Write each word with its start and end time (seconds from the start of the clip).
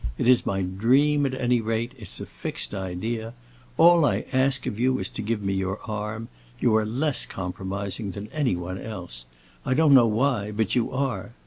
It 0.17 0.27
is 0.27 0.47
my 0.47 0.63
dream, 0.63 1.27
at 1.27 1.35
any 1.35 1.61
rate, 1.61 1.93
it's 1.95 2.19
a 2.19 2.25
fixed 2.25 2.73
idea. 2.73 3.35
All 3.77 4.03
I 4.03 4.25
ask 4.33 4.65
of 4.65 4.79
you 4.79 4.97
is 4.97 5.11
to 5.11 5.21
give 5.21 5.43
me 5.43 5.53
your 5.53 5.79
arm; 5.87 6.27
you 6.59 6.75
are 6.75 6.87
less 6.87 7.27
compromising 7.27 8.09
than 8.09 8.27
anyone 8.33 8.79
else. 8.79 9.27
I 9.63 9.75
don't 9.75 9.93
know 9.93 10.07
why, 10.07 10.49
but 10.53 10.73
you 10.75 10.91
are. 10.91 11.33